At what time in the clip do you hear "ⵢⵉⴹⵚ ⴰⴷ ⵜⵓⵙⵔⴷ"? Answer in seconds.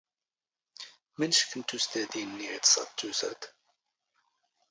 2.49-3.41